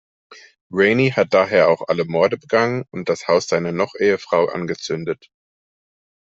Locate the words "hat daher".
1.11-1.69